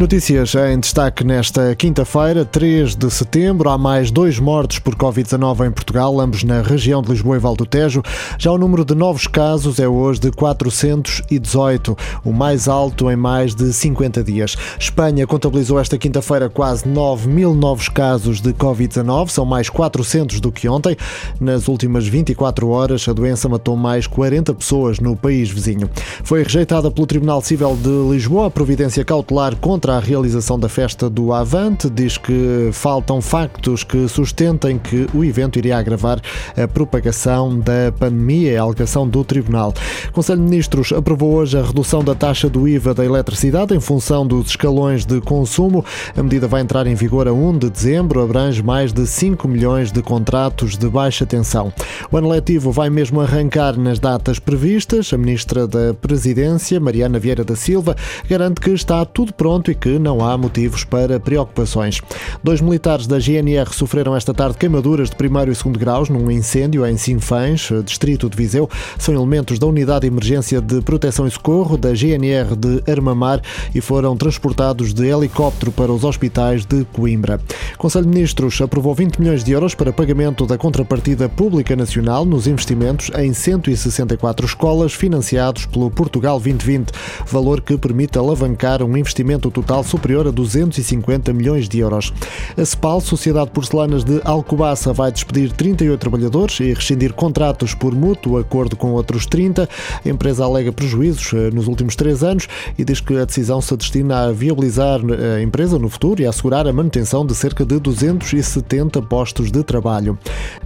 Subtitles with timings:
[0.00, 3.68] Notícias em destaque nesta quinta-feira, 3 de setembro.
[3.68, 7.54] Há mais dois mortos por Covid-19 em Portugal, ambos na região de Lisboa e Val
[7.54, 8.02] do Tejo.
[8.38, 11.94] Já o número de novos casos é hoje de 418,
[12.24, 14.56] o mais alto em mais de 50 dias.
[14.78, 20.50] Espanha contabilizou esta quinta-feira quase 9 mil novos casos de Covid-19, são mais 400 do
[20.50, 20.96] que ontem.
[21.38, 25.90] Nas últimas 24 horas, a doença matou mais 40 pessoas no país vizinho.
[26.24, 30.68] Foi rejeitada pelo Tribunal Civil de Lisboa a providência cautelar contra contra a realização da
[30.68, 36.20] festa do Avante, diz que faltam factos que sustentem que o evento iria agravar
[36.56, 39.74] a propagação da pandemia, é a alegação do Tribunal.
[40.08, 43.80] O Conselho de Ministros aprovou hoje a redução da taxa do IVA da eletricidade em
[43.80, 45.84] função dos escalões de consumo.
[46.16, 49.90] A medida vai entrar em vigor a 1 de dezembro, abrange mais de 5 milhões
[49.90, 51.72] de contratos de baixa tensão.
[52.12, 55.12] O ano letivo vai mesmo arrancar nas datas previstas.
[55.12, 57.96] A Ministra da Presidência, Mariana Vieira da Silva,
[58.28, 62.00] garante que está tudo pronto e que não há motivos para preocupações.
[62.44, 66.86] Dois militares da GNR sofreram esta tarde queimaduras de primeiro e segundo graus num incêndio
[66.86, 68.68] em Sinfãs, distrito de Viseu.
[68.98, 73.40] São elementos da Unidade de Emergência de Proteção e Socorro da GNR de Armamar
[73.74, 77.40] e foram transportados de helicóptero para os hospitais de Coimbra.
[77.74, 82.24] O Conselho de Ministros aprovou 20 milhões de euros para pagamento da contrapartida pública nacional
[82.26, 86.90] nos investimentos em 164 escolas financiados pelo Portugal 2020,
[87.26, 92.12] valor que permite alavancar um investimento total total superior a 250 milhões de euros.
[92.56, 97.94] A CEPAL, Sociedade de Porcelanas de Alcobaça, vai despedir 38 trabalhadores e rescindir contratos por
[97.94, 99.68] mútuo acordo com outros 30.
[100.04, 103.76] A empresa alega prejuízos eh, nos últimos três anos e diz que a decisão se
[103.76, 107.64] destina a viabilizar eh, a empresa no futuro e a assegurar a manutenção de cerca
[107.64, 110.18] de 270 postos de trabalho.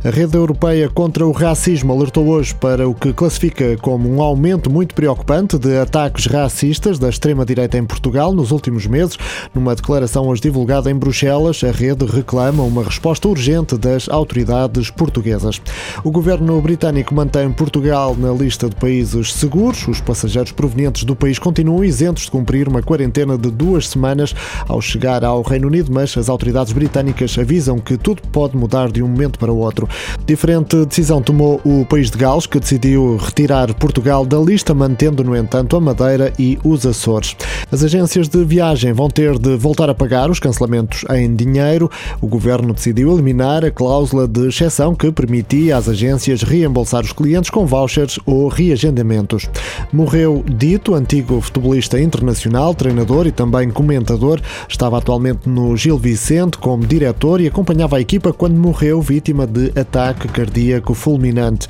[0.02, 4.70] A Rede Europeia contra o Racismo alertou hoje para o que classifica como um aumento
[4.70, 9.18] muito preocupante de ataques racistas da extrema-direita em Portugal nos últimos meses meses.
[9.52, 15.60] Numa declaração hoje divulgada em Bruxelas, a rede reclama uma resposta urgente das autoridades portuguesas.
[16.04, 19.88] O governo britânico mantém Portugal na lista de países seguros.
[19.88, 24.34] Os passageiros provenientes do país continuam isentos de cumprir uma quarentena de duas semanas
[24.68, 29.02] ao chegar ao Reino Unido, mas as autoridades britânicas avisam que tudo pode mudar de
[29.02, 29.88] um momento para o outro.
[30.24, 35.36] Diferente decisão tomou o país de Gales, que decidiu retirar Portugal da lista, mantendo, no
[35.36, 37.34] entanto, a Madeira e os Açores.
[37.72, 41.90] As agências de viagem viagem vão ter de voltar a pagar os cancelamentos em dinheiro.
[42.20, 47.50] O governo decidiu eliminar a cláusula de exceção que permitia às agências reembolsar os clientes
[47.50, 49.48] com vouchers ou reagendamentos.
[49.92, 54.40] Morreu Dito, antigo futebolista internacional, treinador e também comentador.
[54.68, 59.72] Estava atualmente no Gil Vicente como diretor e acompanhava a equipa quando morreu vítima de
[59.78, 61.68] ataque cardíaco fulminante.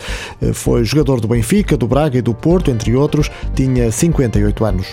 [0.53, 3.31] Foi jogador do Benfica, do Braga e do Porto, entre outros.
[3.55, 4.87] Tinha 58 anos.